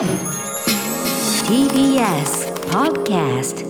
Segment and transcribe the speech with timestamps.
[0.00, 0.08] TBS
[2.70, 3.66] Podcast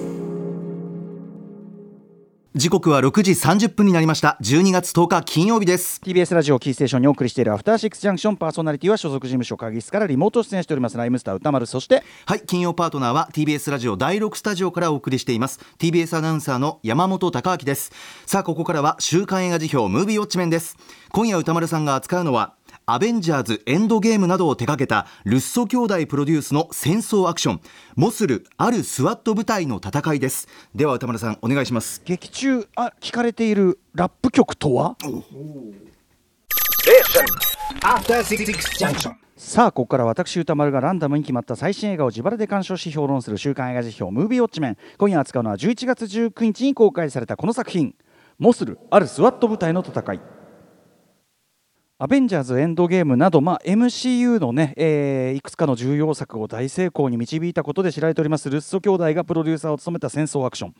[2.54, 4.36] 時刻は6時30分になりました。
[4.40, 6.00] 12月10日金曜日です。
[6.04, 8.36] TBS ラジオキーステーションにお送りしているアフターシックスジャンクション。
[8.36, 10.96] パーソナリティは所属事務所会議室からリモート出演しております。
[10.96, 15.58] ライムスター歌丸そしてはい金曜パートナーは TBS ラジオ第6スタジオからお送りしています。
[15.78, 17.90] TBS アナウンサーの山本貴明です。
[18.26, 20.76] さあここからは週刊映画辞表ムービーウォッチメンです。
[21.10, 22.54] 今夜歌丸さんが扱うのは
[22.92, 27.60] アベンジャーズエンドゲームなどを手掛けたルッソ兄弟プロデュースの戦争アクション
[27.94, 30.48] モスルあるスワット部隊の戦いです。
[30.74, 32.02] では歌丸さんお願いします。
[32.04, 34.96] 劇中あ聞かれているラップ曲とは？
[39.36, 44.76] さあここから私歌丸がランダムに決まった最新映画を自腹で鑑賞し評論する週刊映画辞表ムービーウォッチメン。
[44.98, 47.94] 今夜扱うのは11月19日に公開されたこの作品。
[48.40, 50.20] モスルあるスワット部隊の戦い
[52.02, 60.74] アベンジャーズエンドゲームなど、まあ、MCU のね、えーいくつかの重要作を大成功に導いたことで知られておりますルッソ兄弟がプロデューサーを務めた戦争アクション。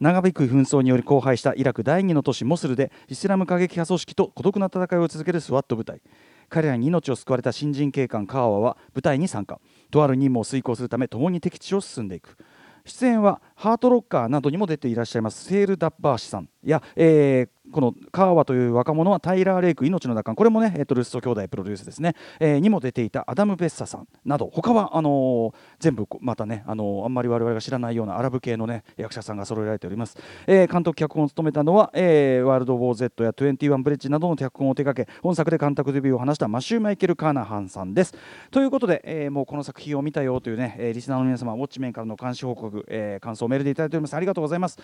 [0.00, 6.00] 長引く紛争により荒廃したイラク第二の都市モスルでイスラム過激派組織と孤独な戦いを続けるスワット部隊。
[6.48, 9.60] 彼らに命を救われた新人警官カーワは部隊に参加。
[9.90, 12.38] とある任務を遂行するため共に敵地を進んでいく。
[12.86, 20.34] 出演はハートロッカーなどにも出ていらっしゃいますセール・ダッバーシさんや、えーこのカーワという若者はタイラー・レイク命の奪還。
[20.34, 38.14] これもね、えっとルッソ兄弟プロデュースですね、えーにも出ていたアダム・ベッサさんなど他はあの全部またね、あのあんまり我々が知らないようなアラブ系のね役者さんが揃えられております、えー監督脚本を務めたのは、えーワールド・ウォー・ゼットや21ブレッジなどの脚本を手掛け本作で監督デビューを果たしたマシュー・マイケル・カーナハンさんです。
[38.50, 44.14] ということで、えーもうこの作品を見たよというね、えーリスナーの皆様ウォッチメンからの監視報告、えー感想をメールでいただいております。
[44.14, 44.78] ありがとうございます、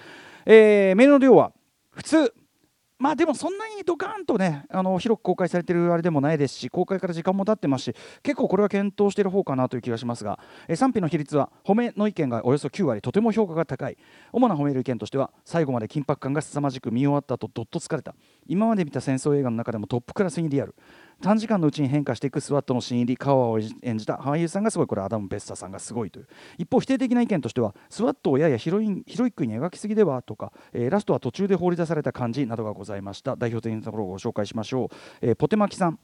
[0.46, 1.52] えーメールの量は
[1.90, 2.32] 普通
[3.00, 13.96] まあでもそんなにドカーンとねあの広く公開されてるあれでもないですし公開から時間も経ってますし結構これは検討してる方かなという気がしますが、え賛否の比率は褒めの意見がおよそ9割とても評価が高い。
[14.32, 18.14] 主な褒める意見としては最後まで緊迫感が凄まじく見終わった後どっと疲れた。
[18.46, 20.74] 今まで見た戦争映画の中でもトップクラスにリアル。
[21.20, 26.28] 短時間のうちに変化していくスワットの新入りカワを演じた俳優さんがすごいこれアダム・ベッサさんがすごいという。
[26.58, 34.88] 一方否定的な意見としてはスワットをややヒロインヒロイックに描きすぎではとか、えーラストは途中で放り出された感じなどがございました代表的なところをご紹介しましょう、
[35.20, 35.98] えーポテマキさん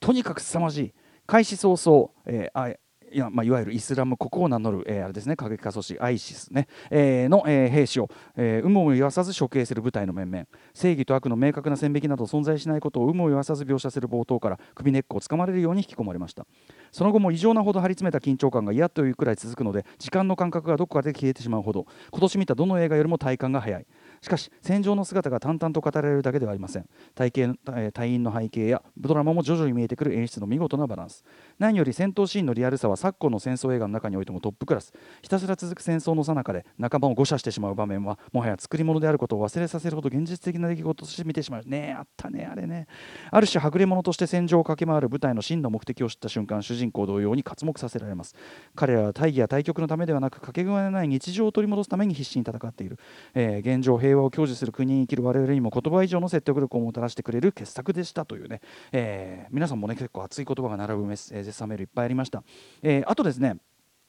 [0.00, 0.94] とにかく凄まじい。
[1.26, 2.85] 開始早々、えー
[3.16, 10.44] いやまあ、いわゆるイスラム国を名乗る、えーあれですね過激派組織アイシス、ねえーの、えー兵士を、えー有無を言わさず処刑する部隊の面々
[10.74, 16.46] 正義と悪の明確な線引きなど存在しないことを有無を言わさず描写する冒頭から首根っこをつかまれるように引き込まれました。
[16.92, 23.86] その後も異常なほど張り詰めた緊張感が嫌というくらい続くので時間の感覚がどこかで消えてしまうほど今年見たどの映画よりも体感が早い。
[24.20, 26.88] しかし戦場の姿が淡々と語られるだけではありません。
[27.14, 31.24] 体系えー隊員の背景やドラマも徐々に見えてくる演出の見事なバランス。
[31.58, 34.92] 何より戦闘シーンのリアルさは昨今の戦争映画の中においてもトップクラス。
[35.22, 41.62] ひたすら続く戦争の最中で仲間を誤射してしまう場面はもはや作り物であることを忘れさせるほど現実的な出来事として見てしまう。
[41.64, 42.86] ねえあったねあれね。
[43.30, 48.34] ある種はぐれ者として戦場を駆け回る部隊の真の目的を知った瞬間主人公同様に刮目させられます。
[48.74, 52.98] 彼らは大義や対局のためではなくかけがえのない日常を取り戻すために必死に戦っている、
[53.34, 58.60] えー現状平和を享受する国に生きる我々にも言葉以上の説得力をもたらしてくれる傑作でしたというね、
[58.92, 62.42] えー皆さんもね結構熱い言葉が並ぶメッセージ絶賛メールいっぱいありました、
[62.82, 63.56] えーあとですね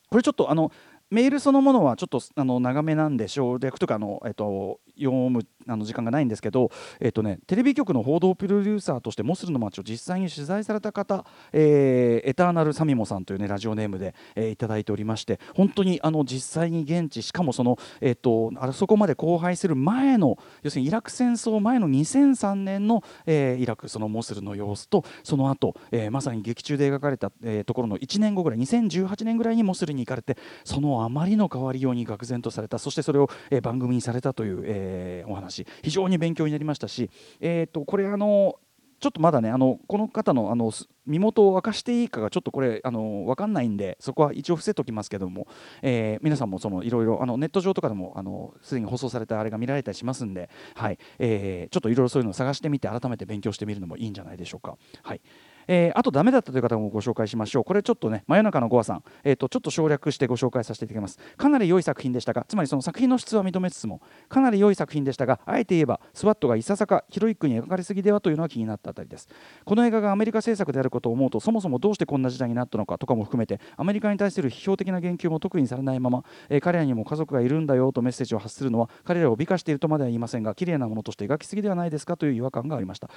[0.09, 0.71] これちょっとあの
[1.09, 6.69] メールそのものはちょっとあの長めなんで省略とかの、えっと、読むあの時間がないんですけど、
[6.99, 32.77] えっとね、テレビ局の報道プロデューサーとしてモスルの街を実際に取材された方、えーエターナルサミモさんという、ね、ラジオネームで、えーいただいておりまして本当にあの実際に現地しかもその、えっと、あそこまで荒廃する前の要するにイラク戦争前の2003年の、えーイラクそのモスルの様子とその後、えーまさに劇中で描かれた、えーところの1年後ぐらい2018年ぐらいにモスルに行かれてそのあまりの変わりように愕然とされた。
[32.79, 35.65] そしてそれを、え番組にされたという、えお話。
[35.83, 37.09] 非常に勉強になりましたし、
[37.39, 38.59] えー、とこれあの
[38.99, 40.71] ちょっとまだねあのこの方のあの
[41.05, 45.47] 身元を明かしていいかがちょっとこれあの分かんないんでそこは一応伏せときますけども、
[45.81, 50.97] えー皆さんもそのいろいろあのネット上とかでもあのすでに放送されたあれが見られたりしますんで、はい。
[51.19, 54.77] えーちょっといろいろそういうのを探してみて改めて勉強してみるのもいいんじゃないでしょうか。
[55.03, 55.21] はい。
[55.67, 57.63] えーあとダメだったという方もご紹介しましょう。
[57.63, 61.19] これちょっとね真夜中のゴアさん、えー、とちょっと省略してご紹介させていただきます。
[61.37, 69.27] かなり良い作品でしたがつまりその作品の質は認めつつもかなり良い作品でしたがあえて言えばスワットがいささかヒロイックに描かれすぎではというのは気になったあたりです。
[69.65, 83.09] この映画がアメリカ制作であることを思うとそもそもどうしてこんな時代になったのかとかも含めてアメリカに対する批評的な言及も特にされないまま、えー彼らにも家族がいるんだよとメッセージを発するのは彼らを美化しているとまでは言いませんが綺麗なものとして描きすぎではないですかという違和感がありました。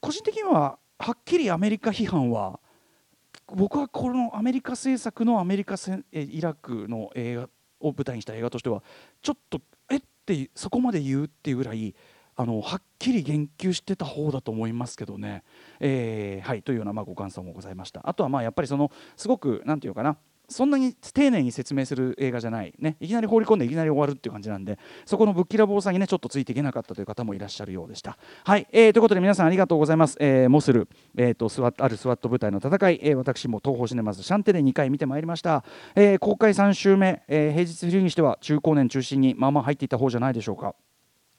[0.00, 2.58] 個人的にははっきりアメリカ批判は
[3.48, 7.48] 僕はこのアメリカ制作のアメリカ戦えイラクの映画
[7.80, 8.82] を舞台にした映画としては
[9.22, 9.60] ちょっと
[9.90, 11.94] えってそこまで言うっていうぐらい
[12.34, 15.42] あのはっきり言及してた方だと思いますけどね。
[15.80, 18.00] えーはいというようなまあご感想もございました。
[18.04, 28.16] あとはまあやっぱりそのすごくなんていうかなそんなに丁寧に説明する映画じゃない、ね、いきなり放り込んでいきなり終わるっていう感じなんでそこのぶっきらぼうさにねちょっとついていけなかったという方もいらっしゃるようでした。
[28.44, 30.16] はい、えー、ということで皆さんありがとうございます。
[30.20, 35.64] えー、モスル、えーと、スワあるスワット部隊の戦い、えー、私も東宝シネマズシャンテで2回見てまいりました。
[35.94, 40.74] えー、公開3週目、えー、平日昼にしては中高年中心にまあまあ入っていた方じゃないでしょうか。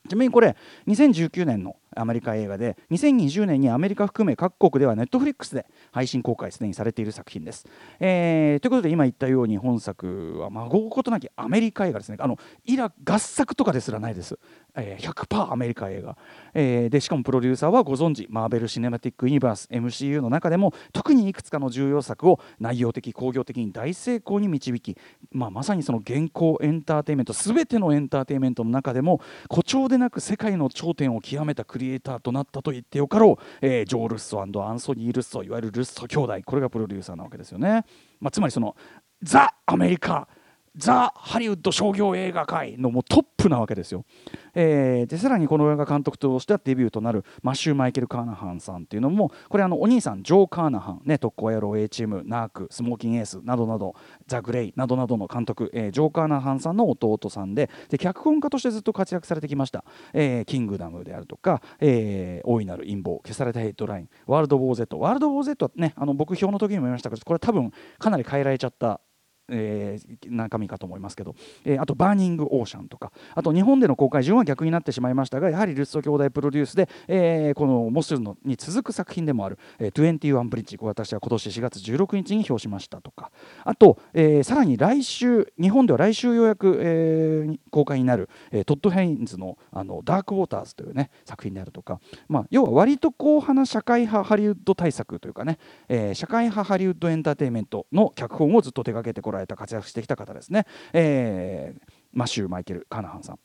[0.07, 0.55] ちなみにこれ
[0.87, 7.65] 2019年のアメリカ映画で2020年にアメリカ含め各国ではネットフリックスで配信公開すでにされている作品です。
[7.99, 12.17] えー、ということで今言ったように本作は孫うことなきアメリカ映画ですね。
[12.19, 14.37] あのイラ合作とかですらないです、
[14.75, 16.17] えー、100%アメリカ映画、
[16.53, 24.97] えー、でしかもプロデューサーはご存知マーベル・シネマティック・ユニバース MCU の中でも特にいくつかの重要作を内容的工業的に大成功に導き、
[25.31, 36.41] まあ、まさにその現行エンターテインメント全てのエンターテインメントの中でも誇張でなく世界の頂点を極めたクリエイターとなったと言ってよかろう、えー、ジョー・ルッソアンソニー・ルッソいわゆるルッソ兄弟。
[36.45, 37.85] これがプロデューサーなわけですよね、
[38.19, 38.75] まあ、つまりその
[39.21, 40.27] ザ・アメリカ
[40.77, 44.05] ザ・ハリウッド商業映画界のもうトップなわけですよ。
[44.53, 53.95] えー、でさらにこの映画監督としてはデビューとなるマシュー・マイケル・カーナハンさんっていうのもこれあのお兄さんジョー・カーナハン、ね、特攻野郎 A チームナークスモーキンエースなどなど
[54.27, 59.83] ザ・グレイなどなどの監督、えー、ジョー・カーナハンさんの弟さんでで脚本家としてずっと活躍されてきました
[60.13, 69.01] 「えー、キングダム」であるとか「えー、大いなる陰謀」消されたヘッドラインワールド・ウォー・ゼットワールド・ウォー・ゼットはねあの僕評の時にも言いましたけどこれ多分かなり変えられちゃった
[69.49, 71.35] えー、中身かと思いますけど、
[71.65, 73.11] えー、あと「バーニング・オーシャン」とか。
[73.35, 83.31] あと日本での公開順は逆になってしまいましたがやはりルッソ兄弟プロデュースで、えー、このモスルのに続く作品でもある「えー、21ブリッジ」私は今年4月16日に評しましたとか。
[83.63, 101.81] あと、えー、さらに来週日本では来週ようやく、えー、公開になる、えー、トッド・ヘインズのあの「ダーク・ウォーターズ」という、ね、作品であるとか、まあ、要は割と硬派な社会派ハリウッド大作というかね、えー、社会派ハリウッドエンターテインメントの脚本をずっと手掛けてこられた活躍してきた方ですね、えー、
[102.13, 103.39] マシュー・マイケル・カナハンさん。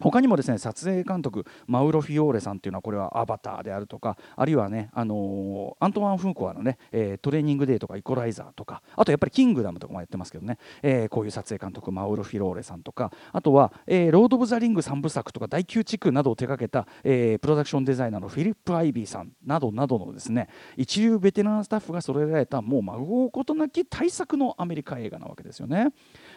[0.00, 25.92] 他にもですね撮影監督マウロ・フィオーレさんっていうのはこれはアバターであるとかあるいはね、あのー、アントワン・フークアのね、えー、トレーニングデーとかイコライザーとかあとやっぱりキングダムとかもやってますけどね、えー、こういう撮影監督マウロ・フィオーレさんとかあとは、え、ロード・オブ・ザ・リング3部作とか第9地区などを手掛けた、え、プロダクションデザイナーのフィリップ・アイビーさんなどなどのですね一流ベテランスタッフが揃えられたもう孫うことなき大作のアメリカ映画なわけですよね。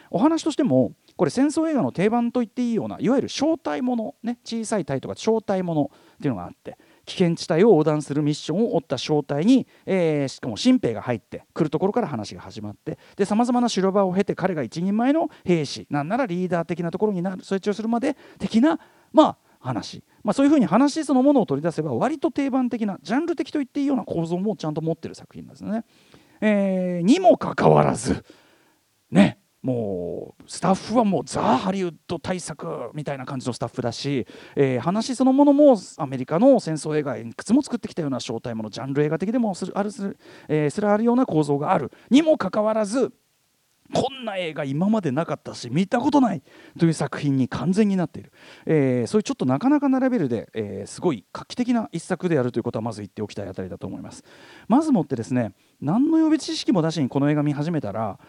[0.09, 18.79] お話としてもこれ戦争映画の定番と言っていいようないわゆる小隊もの、ね、小さい隊とか小隊ものっていうのがあって危険地帯を横断するミッションを負った小隊に、えー、しかも新兵が入ってくるところから話が始まってさまざまな白場を経て彼が一人前の兵士なんならリーダー的なところになるそいつをするまで的な
[19.11, 25.83] まあ話、まあ、そういうふうに話そのものを取り出せば割と定番的なジャンル的と言っていいような構造もちゃんと持ってる作品なんですね。
[26.39, 28.23] えー、にもかかわらず
[29.09, 40.17] ねもうスタッフはもうザ・ハリウッド対策みたいな感じのスタッフだし、えー、話そのものもアメリカの戦争映画いくつも作ってきたような正体ものジャンル映画的でもするあるする、
[40.47, 41.91] えー、すらあるような構造がある。
[42.09, 43.11] にもかかわらず
[43.93, 46.43] こんな映画今までなかったし見たことない
[46.77, 48.33] という作品に完全になっている、
[48.65, 54.23] えー、そういうちょっとなかなかなレベルで、えー、すごい画期的な一作であるということはまず言っておきたいあたりだと思います。
[54.67, 58.19] まずもってですね何の予備知識も出しにこの映画見始めたら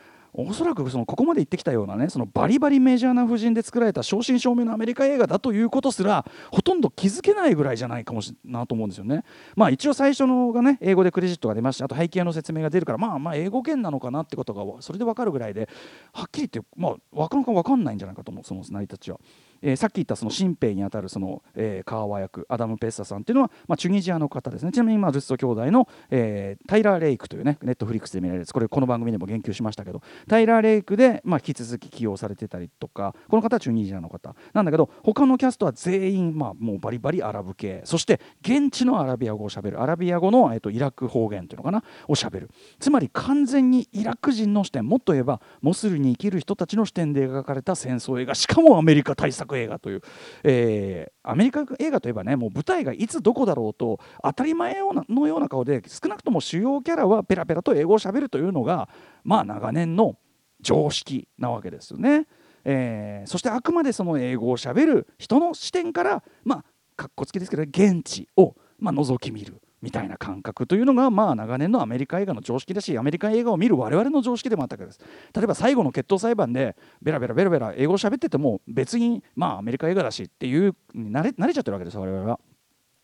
[0.40, 9.24] おそらくそのここまで言ってきたようなねそのバリバリメジャーな布陣で作られた正真正銘のアメリカ映画だということすらほとんど気づけないぐらいじゃないかもしれないと思うんですよね。
[9.56, 15.68] まあ一応最初のがね英語でクレジットが出ましてあと背景の説明が出るからまあまあ英語圏なのかなってことがそれで分かるぐらいで
[16.12, 19.18] はっきり言ってまあ分かるか分かんないんじゃないかと思うその成り立ちは。
[19.62, 24.72] えー、さっき言ったその新兵にあたるその、えー、カーワ役アダム・ペッサさんっていうのは、まあ、チュニジアの方ですね。
[24.72, 34.34] ちなみに、まあ、ルッソ兄弟の、えー、タイラー・レイクというねネットフリックスで見られるこれこの番組でも言及しましたけどタイラー・レイクで、まあ、引き続き起用されてたりとかこの方はチュニジアの方。
[34.52, 37.82] なんだけど他のキャストは全員、まあ、もうバリバリアラブ系。
[37.84, 39.82] そして現地のアラビア語をしゃべる。
[39.82, 41.82] アラビア語の、えーと、イラク方言というのかな？
[42.06, 42.50] をしゃべる。
[42.78, 44.86] つまり完全にイラク人の視点。
[44.86, 48.34] もっと言えばモスルに生きる人たちの視点で描かれた戦争映画。
[48.34, 50.02] しかもアメリカ大作映画という
[50.44, 54.76] えー、アメリカ映画といえばねもう舞台がいつどこだろうと当たり前
[55.08, 58.88] のような顔で少なくとも主要キャラはペラペラと英語をしゃべるというのが
[59.24, 60.16] まあ長年の
[60.60, 62.26] 常識なわけですよね。
[62.64, 66.64] えー、そしてあくまでその英語をしゃべる人の視点からまあ
[66.96, 75.00] かっこつきですけど現地を、まあ、覗き見るみたいな感覚というのがまあ長年のアメリカ映画の常識だしアメリカ映画を見る我々の常識でもあったわけです
[75.34, 82.40] 例えば最後の決闘裁判でベラベラベラベラ英語を喋ってても別にまあアメリカ映画だしっていう慣れ慣れちゃってるわけです我々は。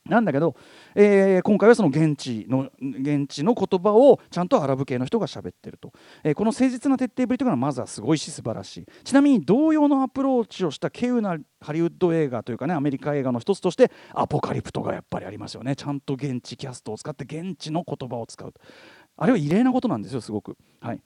[0.09, 0.55] なんだけど、
[0.95, 5.93] えー、今回はその現地の現地の言葉をちゃんとアラブ系の人が喋ってると、
[6.23, 8.87] えー、この誠実な徹底ぶりというのはまずはすごいし素晴らしい。
[9.03, 15.75] ちなみに同様のアプローチをした稀有なハリウッド映画というかねアメリカ映画の一つとしてアポカリプトがやっぱりありますよね。
[15.75, 18.53] ちゃんと現地キャストを使って現地の言葉を使う
[19.17, 20.59] あれは異例なことなんですよすごく。
[20.81, 21.01] はい。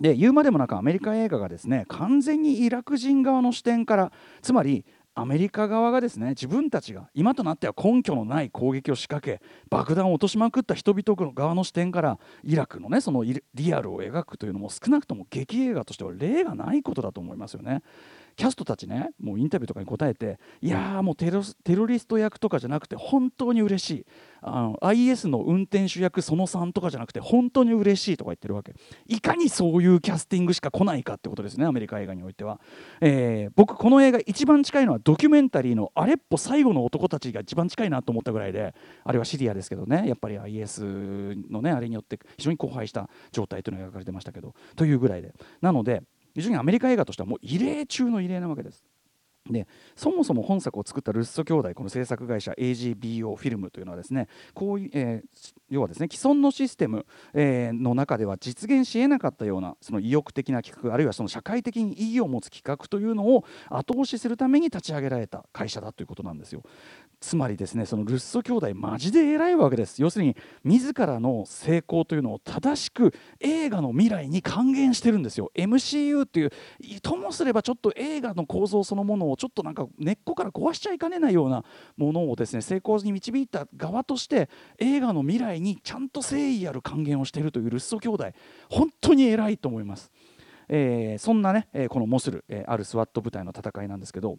[0.00, 4.84] で言うまでもなくアメリカ映画がですね完全にイラク人側の視点からつまり
[5.20, 17.82] アメリカ側がですね自分たちが今となっては根拠のない攻撃を仕掛け爆弾を落としまくった人々の側の視点からイラクのねそのリアルを描くというのも少なくとも劇映画としては例がないことだと思いますよね。
[18.38, 24.06] キャストたちねもうインタビューとかに答えていやーもうテロテロリスト役とかじゃなくて本当に嬉しい。
[24.40, 28.74] あの IS の運転手役その3とかじゃなくて本当に嬉しいとか言ってるわけ。
[29.08, 32.60] いかにそういうキャスティングしか来ないかってことですねアメリカ映画においては、
[33.00, 45.34] えー、僕この映画一番近いのはドキュメンタリーのアレッポ最後の男たちが一番近いなと思ったぐらいであれはシリアですけどねやっぱり IS のねあれによって非常に荒廃した状態というのが描かれてましたけどというぐらいで。
[45.60, 46.04] なので
[46.38, 48.84] 非常にアメリカ映画としてはもう異例中の異例なわけです。
[49.50, 49.66] で
[49.96, 66.62] そもそも本作を作ったルッソ兄弟この制作会社 AGBO フィルムというのはですねこういう、えー、要はですね既存のシステム、えー、の中では実現しえなかったようなその意欲的な企画あるいはその社会的に意義を持つ企画というのを後押しするために立ち上げられた会社だということなんですよ。
[67.20, 70.00] つまりですねそのルッソ兄弟マジで偉いわけです。
[70.00, 75.50] 要するに自らの成功というのを正しく映画の未来に還元してるんですよ。
[75.54, 76.50] MCU っていう
[77.02, 81.64] ともすればちょっと映画の構造そのものをちょっとなんか根っこから壊しちゃいかねないような
[81.96, 84.48] ものをですね成功に導いた側として
[84.78, 88.32] 映画の未来にちゃんと誠意ある還元をしているというルッソ兄弟。
[88.70, 90.10] 本当に偉いと思います、
[90.68, 94.38] えー、そんなね、えこのモスル、えあるスワット部隊の戦いなんですけど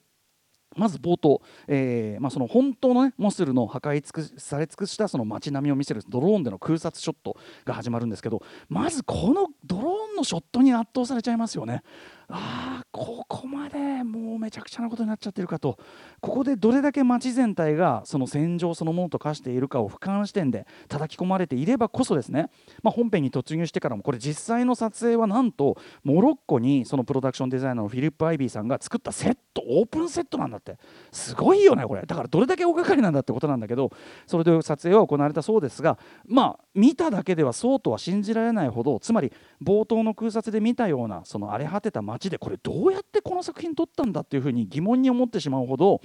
[0.76, 11.84] まず冒頭、えーまあ、その本当の、ね、モスルの破壊尽くされ尽くしたその街並みを見せるドローンでの空撮ショットが始まるんですけどまずこのドローンのショットに圧倒されちゃいますよね。
[12.30, 15.78] ああここまでもうめちゃくちゃなことになっちゃってるかと。
[16.22, 22.50] ここでどれだけ街全体がその戦場そのものと化しているかを俯瞰視点で叩き込まれていればこそですね、
[22.84, 30.78] まあ、本編に突入してからもこれ実際の撮影はなんとモロッコにそのプロダクションデザイナーのフィリップ・アイビーさんが作ったセットオープンセットなんだって。
[31.12, 32.06] すごいよねこれ。
[32.06, 33.92] だからどれだけ大掛かりなんだってことなんだけど
[34.28, 39.32] それで撮影は行われたそうですがまあ見ただけではそうとは信じられないほどつまり
[39.64, 46.02] 冒頭の空撮で見たようなその荒れ果てた街でこれどうやってこの作品撮ったんだっていうふうに疑問に思ってしまうほど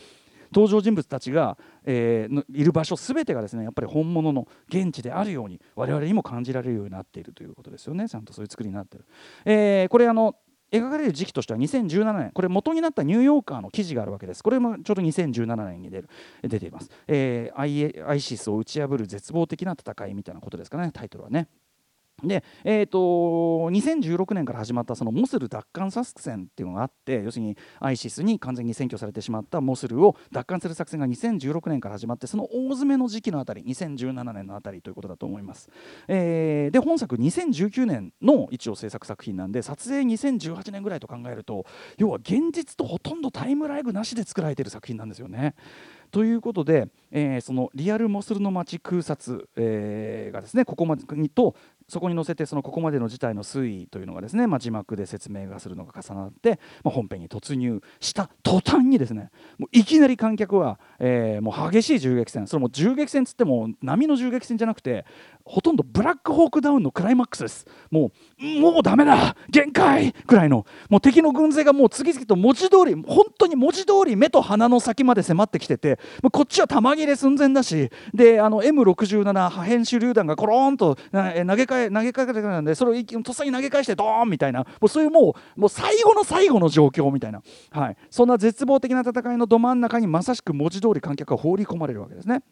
[0.54, 8.08] 登場人物たちが、えー、いる場所全てがですねやっぱり本物の現地であるように我々にも感じられるようになっているということですよね。
[8.08, 9.04] ちゃんとそういう作りになってる。
[9.44, 10.36] えー、これあの
[10.70, 12.30] 描かれる時期としては2017年。
[12.32, 14.42] これ元になったニューヨーカーの記事があるわけです。
[14.42, 16.08] これもちょうど2017年に出る
[16.42, 21.48] 出ています、えー、アイシスを打ち破る絶望的な戦いみたいなことですかねタイトルはね。
[22.26, 35.68] で、えーと、2016年から始まったそのモスル奪還作戦っていうのがあって要するにアイシスに完全に占拠されてしまったモスルを奪還する作戦が2016年から始まってその大詰めの時期のあたり2017年のあたりということだと思います、
[36.08, 41.66] えー、で本作2019年の一応制作作品なんで撮影2018年ぐらいと考えると
[41.98, 45.54] 要は現実とほとんどタイムライグなしで作られている作品なんですよね。
[46.14, 51.56] ということで、えー、そのリアルモスルの街空撮、えー、がですねここまでにと
[51.88, 62.46] そこに載せてそのここまでの事態の推移というのがですね、まあ、字幕で説明がするのが重なって、まあ、本編に突入した途端にですねもういきなり観客は、えー、もう激しい銃撃戦。
[62.46, 65.04] それも銃撃戦つっても波の銃撃戦じゃなくて
[65.44, 67.66] ほとんどブラックホークダウンのクライマックスです。
[67.90, 70.66] もうもうダメだ限界くらいの。
[70.88, 92.42] もう敵の軍勢がもう次々と文字通り本当に文字通り目と鼻の先まで迫ってきててもうこっちは弾切れ寸前だしであの M67 破片手榴弾がコロンと投げか返投げかけてくるんでそれをとっさに投げ返してドーンみたいなもうそういうもうもう最後の最後の状況みたいな、はい、そんな絶望的な戦いのど真ん中にまさしく文字通り観客が放り込まれるわけですね。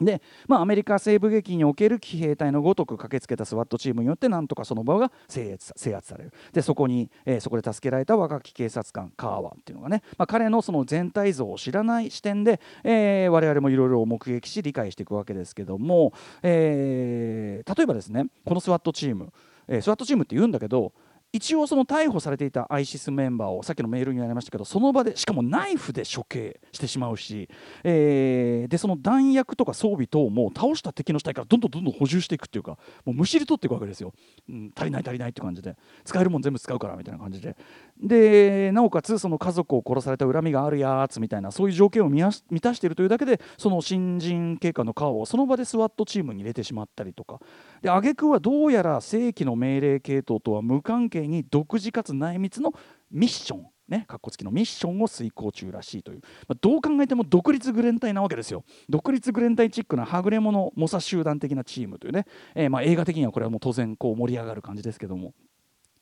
[0.00, 6.32] で、まあ、アメリカ西部劇における騎兵隊のごとく駆けつけたスワットチームによってなんとかその場が制圧制圧される。
[6.52, 19.32] でそこに、えー、そこで助けられた若き警察官カーワンっていうのがね、まあ、彼のその全体像を知らない視点で、えー、我々もいろいろ目撃し理解していくわけですけども、えー、例えばですねこのスワットチーム、
[19.68, 20.92] えー、スワットチームって言うんだけど
[21.32, 27.48] 一応その逮捕されていたアイシスメンバーをさっきのメールにありましたけどその場でしかもナイフで処刑してしまうし、
[27.84, 34.12] えー、でその弾薬とか装備等も倒した敵の死体からどんどんどんどん補充していくっていうかもうむしり取っていくわけですよ、
[34.48, 35.76] うん、足りない足りないって感じで。
[36.04, 37.56] 使えるもん全部使うからみたいな感じで。
[38.02, 47.40] でなおかつその家族を殺された恨みがあるやつみたいなそういう条件を満たしているというだけでその新人警官の顔をその場でスワットチームに入れてしまったりとか。
[47.82, 52.72] で挙句はどうやら正規の命令系統とは無関係に独自かつ内密の
[53.10, 58.64] ミッションね、かっこつきのミッションを遂行中らしいという、まあ、どう考えても独立グレン隊なわけですよ。
[58.88, 65.34] 独立グレン隊チックなはぐれ者猛者集団的なチームというね、えー、まあ映画的にはこれはもう当然こう盛り上がる感じですけども。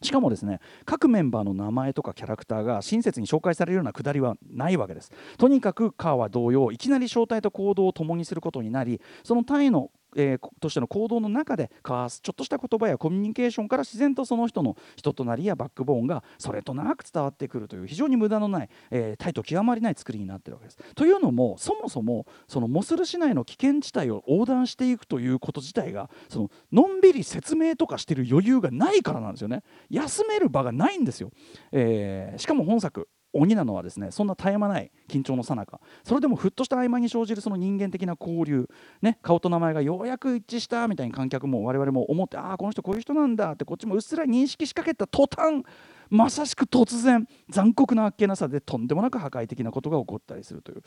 [0.02, 5.11] しかもですね各メンバーの名前とかキャラクターが親切に紹介されるようなくだりはないわけです。
[5.38, 20.79] とにかくカーは同様いきなり正体と行動を共にすることになりそのタイのえー、としての行動の中で交わすちょっとした言葉やコミュニケーションから自然とその人の人となりやバックボーンがそれとなく伝わってくるという非常に無駄のない、えー、態度極まりない作りになっているわけです。
[20.95, 29.62] というのもそもそもそのモスル市内の危険地帯を横断していくということ自体がそののんびり説明とかしてる余裕がないからなんですよね。
[29.91, 31.31] 休める場がないんですよ。
[31.73, 35.80] えー、しかも本作鬼なのはですねそんな絶え間ない緊張のさなか。
[36.02, 38.68] それでもふっとした合間に生じるその人間的な交流、
[39.02, 45.64] ね、顔と名前がようやく一致したみたいに観客も我々も思ってああこの人こういう人なんだってこっちもうっすら認識しかけた途端
[46.11, 50.82] まさしく突然残酷なあっけなさでとんでもなく破壊的なことが起こったりするという。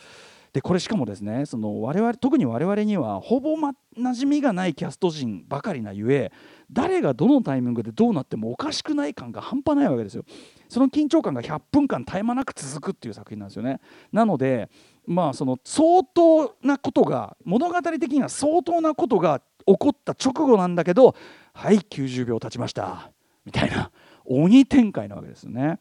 [0.54, 6.32] でこれしかもですねその我々特に我々にはほぼ、ま、馴染みがないキャスト陣ばかりなゆえ
[6.70, 10.24] 誰がどのタイミングでどうなってもおかしくない感が半端ないわけですよ。
[10.68, 13.80] その緊張感が100分間絶え間なく続くっていう作品なんですよね。
[14.12, 14.70] なので
[15.06, 21.16] まあその相当なことが物語的には相当なことが起こった直後なんだけど
[21.54, 23.12] はい90秒経ちました。
[23.46, 23.92] みたいな
[24.26, 25.80] 鬼展開なわけですよね。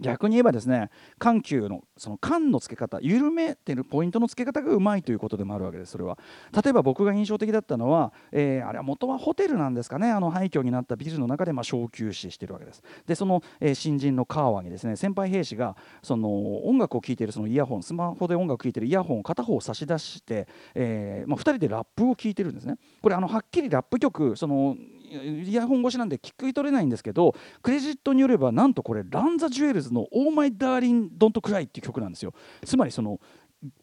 [0.00, 6.18] 逆に言えばですね緩急のその緩のつけ方緩めてるポイントのつけ方がうまいということでもあるわけですそれは。
[6.64, 12.82] 例えば僕が印象的だったのは、えー、あれは元はホテルなんですかねあの廃墟になったビルの中でまあ小休止してるわけです。
[13.06, 22.76] でその、えー、新人のカーワにですね先輩兵士がその音楽を聴いているそのイヤホンスマホで音楽聴いているイヤホンを片方差し出して、えーまあ、2人でラップを聴いてるんですね。
[23.02, 24.76] これあのはっきりラップ曲その
[25.10, 32.32] イヤホン越しなんで聞き取れないんですけどクレジットによればなんとこれラン・ザ・ジュエルズの「オーマイ・ダーリン・ドント・クライ」っていう曲なんですよ。
[32.64, 33.20] つまりその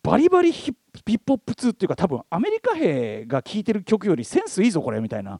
[0.02, 0.74] バリバリヒッ
[1.20, 5.40] プホップ2っていうか多分アメリカ兵が聴いてる曲よりセンスいいぞこれみたいな。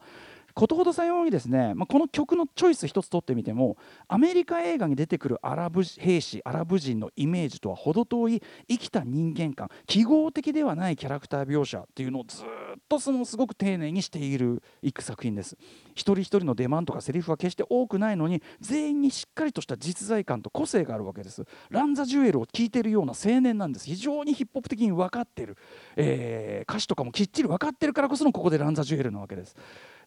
[0.58, 12.46] ことほどさようにですね、まあ、この曲のチョイス一つ取ってみてもアメリカ映画に出てくるアラブ兵士アラブ人のイメージとは程遠い生きた人間観記号的ではないキャラクター描写っていうのをずっ
[12.90, 15.56] とそのすごく丁寧にしているいく作品です。
[15.94, 21.46] 一人一人の出番とかセリフは決して多くないのに全員にしっかりとした実在感と個性があるわけです。
[21.70, 23.86] ランザ・ジュエルを聴いてるような青年なんです。
[23.86, 25.56] 非常にヒップホップ的に分かってる、
[25.96, 29.56] えー、歌詞とかもきっちり分かってるからこそのここでラン・ザ・ジュエルズなわけです。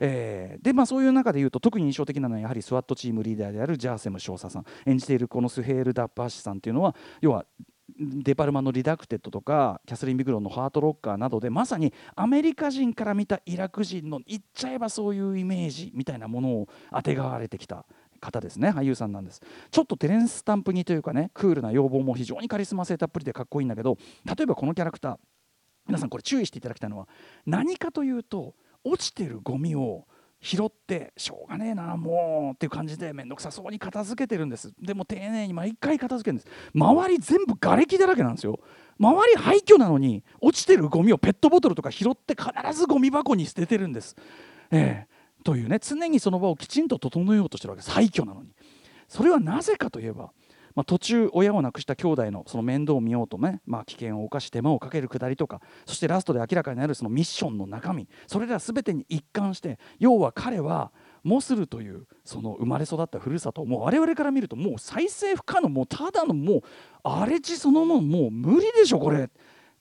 [0.01, 4.65] えー、でまあそういう中でいうと特に印象的なのはやはり SWAT チームリーダーであるジャーセム少佐さん。
[4.87, 7.45] 演じているこのスヘール・ダッバーシさんっていうのは要は
[7.99, 17.85] デパルマのリダクテッドとかキャスリン・ビグローのハートロッカーなどでまさにアメリカ人から見たイラク人の言っちゃえばそういうイメージみたいなものをあてがわれてきた
[18.21, 18.71] 方ですね。
[18.71, 19.41] 俳優さんなんです。
[19.71, 25.17] ちょっとテレンス・スタンプにというかねクールな容貌も非常にカリスマ性たっぷりでかっこいいんだけど例えばこのキャラクター
[25.87, 27.09] 皆さんこれ注意していただきたいのは
[27.47, 30.07] 何かというと落ちてるゴミを
[30.43, 34.73] 拾ってしょうがねえなもうっていう感じで面倒くさそうに片付けてるんです。
[34.81, 36.49] でも丁寧に毎回片付けるんです。
[36.75, 38.59] 周り全部瓦礫だらけなんですよ。
[38.99, 44.15] 周り廃墟なのに落ちてるゴミをペットボトルとか拾って必ずゴミ箱に捨ててるんです、
[44.71, 47.91] えー、というね常にその場をきちんと整えようとしてるわけです。
[47.91, 48.51] 廃墟なのに。
[49.09, 50.33] それはなぜかといえば
[50.81, 60.91] まあ、途中親を亡くした兄弟のその面倒を見ようとね、まあ、危険を冒し手間をかけるくだりとかそしてラストで明らかになるそのミッションの中身それら全てに一貫して要は彼は
[61.23, 66.63] モスルというその生まれ育ったふるさともう我々から見るともう再生不可能もうただのもう
[67.05, 69.29] 荒れ地そのものもう無理でしょこれ。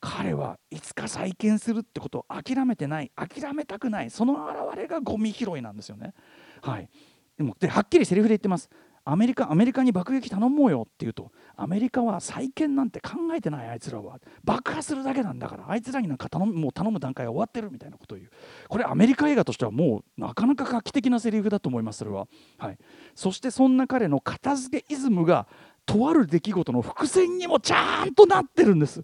[0.02, 6.14] 彼はいつか再建するってことを諦めてない諦めたくないその表れがゴミ拾いなんですよね。
[6.62, 6.88] はい、
[7.36, 8.68] でもではっきりセリフで言ってます
[9.10, 18.30] アメリカアメリカに爆撃頼もうよって言うとアメリカは再建なんて考えてないあいつらは爆破するだけなんだからあいつらになんか頼むもう頼む段階は終わってるみたいなことを言う。
[18.68, 22.78] これアメリカ映画としてはもうなかなか画期的なセリフだと思いますそれは、はい、
[23.16, 25.48] そしてそんな彼の片付けイズムが
[25.86, 29.02] とある出来事の伏線にもちゃんとなってるんです。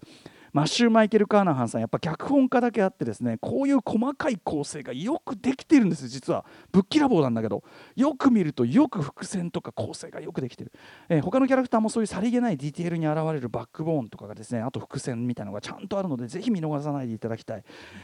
[0.57, 6.45] マッシュー・マイケル・カーナハンさんやっぱ脚本家だけあってですねこういう細かい構成がよくできてるんです実は。
[6.71, 7.63] ぶっきらぼうなんだけど。
[7.95, 10.71] よく見るとよく伏線とか構成がよくできてる、
[11.09, 17.63] えー、他のキャラクターもそういうさりげないディテールに現れるバックボーンとかがですねあと伏線みたいなのがちゃんとあるのでぜひ見逃さないでいただきたい、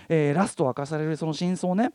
[0.09, 1.91] えー、ラスト明かされるその真相ね。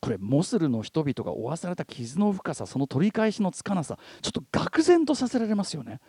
[0.00, 6.00] これモスルの人々が負わされた傷の深さその取り返しのつかなさちょっと愕然とさせられますよね。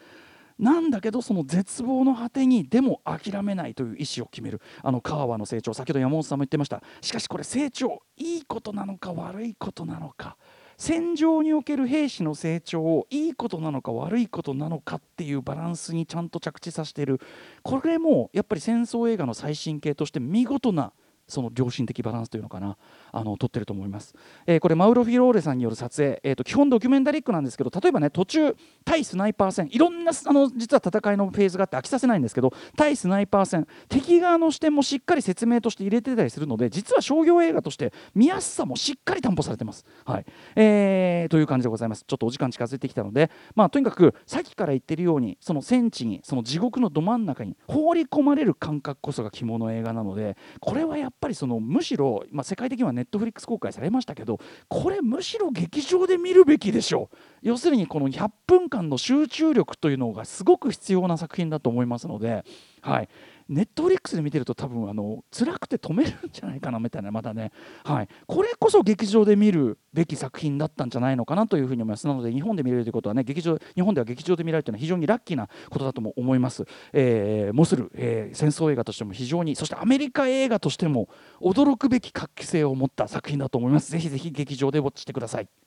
[0.59, 4.61] なんだけどその絶望の果てにでも諦めないという意思を決める。
[4.81, 5.73] あの川和の成長。
[5.73, 6.81] 先ほど山本さんも言ってました。
[7.01, 10.37] しかしこれ成長いいことなのか悪いことなのか。
[10.77, 17.19] 戦場における兵士の成長をいいことなのか悪いことなのかっていうバランスにちゃんと着地させている。
[17.61, 20.93] これもやっぱり戦争映画の最新形として見事な
[21.33, 22.77] その良心的バランスというのかな
[23.11, 24.15] あの撮ってると思います、
[24.45, 40.25] えー、これマウロ・フィローレさんによる撮影、えーと、基本ドキュメンタリックなんですけど例えばね途中対スナイパー戦いろんなあの実は戦いのフェーズがあって飽きさせないんですけど対スナイパー戦敵側の視点もしっかり説明として入れてたりするので実は商業映画として見やすさもしっかり担保されてます、はい。
[40.55, 42.03] えー、という感じでございます。
[42.05, 57.17] ちょっとお時間近づいてきたので、まあ、とにかくさっきから言ってるようにその戦地にその地獄のど真ん中に放り込まれる感覚こそが肝の映画なのでこれはやっぱりぱりそのむしろ、まあ、世界的にはネットフリックス公開されましたけどこれむしろ劇場で見るべきでしょう。
[57.43, 62.45] 要するにこの100分間の集中力というのがすごく必要な作品だと思いますので、
[62.81, 63.09] はい、
[63.49, 67.51] ネットフリックスで見てると多分あの辛くて止めるんじゃないかなみたいな まだね、
[67.83, 72.07] はい、これこそ劇場で見るべき作品だったんじゃないのかなというふうに思います。
[72.07, 81.09] なので日本で見れるということはね劇場日本では劇場で見られるというのは非常にラッキーなことだとも思います、えー、モスル、えー、戦争映画としても非常にそしてアメリカ映画としても
[81.41, 83.91] 驚くべき活気性を持った作品だと思います。
[83.91, 85.62] ぜひぜひ劇場でウォッチしてください。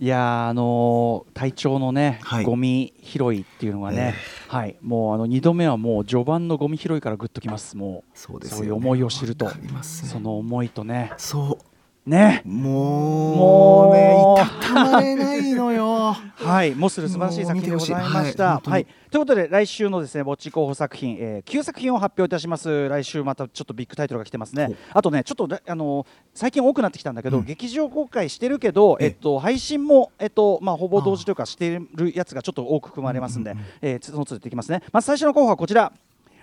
[0.00, 4.14] いやあのー、体調のね、はい、ゴミ拾いっていうのがね、
[4.48, 11.64] えー、はい、もうあの2度目はもう序盤のゴミ拾いからぐっときます、もうそうです、ね、そういう思いを知ると、ね、その思いとね、そう
[12.08, 12.42] ね。
[12.44, 13.94] もう。
[13.94, 16.16] ねいたたまれないのよ。
[16.36, 22.88] はいモスル素晴らしい作品でございました、はい、はい、ということで来週のですねぼっち候補作品、えー、9作品を発表いたします。
[22.88, 24.70] 来週またちょっとビッグタイトルが来てますね。
[24.92, 34.82] あとねちょっとあの最近多くなってきたんだけど、うん、劇場公開してるけどえっと配信もえっとまあほぼ同時というかしてるやつがちょっと多く含まれますんで、うんうんうん、えー、そのついていきますね。
[34.92, 35.92] まず最初の候補はこちら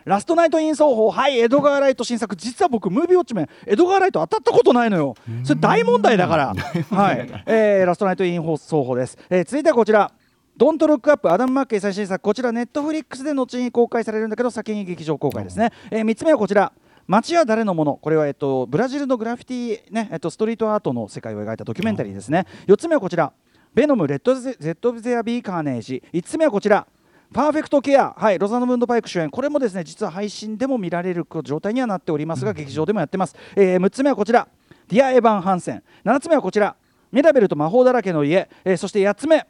[0.06, 2.36] ラストナイト・イン・ソーホーはいエドガー・ライト新作。
[2.36, 5.16] 実は僕ムービーウォッチメンエドガー・ライト当たったことないのよ。
[5.44, 6.54] それ 大問題だから。
[6.92, 10.12] はい、えー、ラストナイト・イン・ソーホーです、えー、続いてはこちら。
[10.58, 11.32] ドント・ルック・アップ。
[11.32, 12.22] アダム・マッケイ最新作。
[12.22, 16.72] こちらネットフリックスで後に公開されるんだけど先に劇場公開ですね、えー、3つ目はこちら。
[17.08, 17.96] 街は誰のもの。
[17.96, 22.46] これは、えっと、ブラジルのグラフィティ、ねえっと、ストリートアートの世界を描いたドキュメンタリーですね。
[22.68, 23.34] 4つ目はこちら。
[23.74, 26.02] ベノムレッド・ゼット・ゼア・ビー・カーネージ。
[26.14, 26.88] 5つ目はこちら
[27.34, 33.36] パーフェクトケア、はい、ロザムンド・パイク主演、これもですね実は配信でも見られる状態にはなっておりますが、劇場でもやってます。
[33.56, 34.48] えー、6つ目はこちら、
[34.88, 36.76] ディア・エヴァン・ハンセン、7つ目はこちら、
[37.12, 39.46] ミラベルと魔法だらけの家、えー、そして8つ目、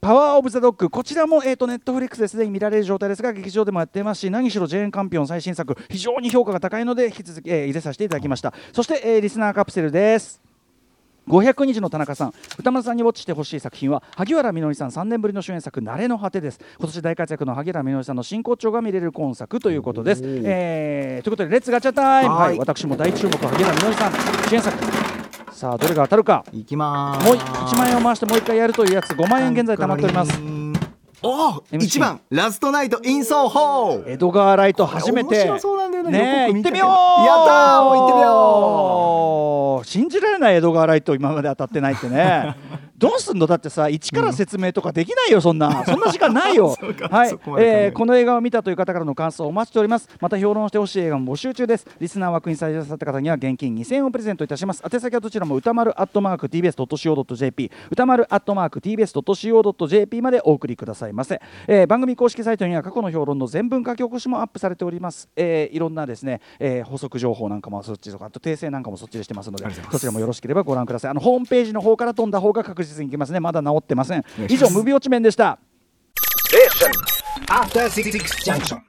[0.00, 8.52] パワー・オブ・ザ・ドッグ、こちらも、えーと、ネットフリックスですでに見られる状態ですが、劇場でもやっていますし、何しろジェーン・カンピオン最新作、非常に評価が高いので、引き続き、えー、入れさせていただきました。
[8.72, 10.51] そして、えー、リスナーカプセルです。
[11.28, 16.60] 500日の田中さん宇多丸さんにウォッチしてほしい作品は萩原みのりさん3年ぶりの主演作「成れの果て」です。
[16.78, 24.12] 今年大活躍の萩原みのりさんの真骨頂が見れる今作ということです、えー、ということで Let's ガチャタイム、はい、私も大注目萩原みのりさん
[24.48, 24.76] 主演作。
[25.52, 26.44] さあどれが当たるか。
[26.52, 27.26] いきます。
[27.26, 30.61] もう1万円を回してもう1回やるというやつ5万円現在貯まっております
[31.22, 34.10] おお一番ラストナイトインソーホー。
[34.10, 35.36] 江戸川ライト初めて。
[35.36, 36.88] 面白そうなんだよね行ってみよう。
[36.88, 39.86] やったーもう行ってみよう。
[39.86, 42.56] 信じられない江戸川ライト今まで当たってないってね
[43.02, 43.48] どうすんの？
[43.48, 45.82] だってさ一から説明とかできないよそんな。
[45.84, 46.68] そんな時間ないよ。
[47.10, 50.08] はい、えー、この映画を見たという方からの感想をお待ちしております。
[50.20, 51.86] また評論してほしい映画も募集中です。
[51.98, 54.82] リスナー枠に採用された方には現金2000円をプレゼントいたします。
[54.88, 71.10] 宛先はどちらも歌丸アットマーク TBS.CO.JP 歌丸アットマーク TBS.CO.JP までお送りくださいませ、えー、番組公式サイトには過去の評論の全文書き起こしもアップされております、えー、いろんなですね、えー、補足情報なんかもそっちとかあと訂正なんかもそっちでしてますのでそちらもよろしければご覧ください。
[71.10, 73.40] あのホームページの方から飛んだ方が確実にいきますね。
[73.40, 74.24] まだ治ってません。
[74.48, 75.58] 以上無病地面でした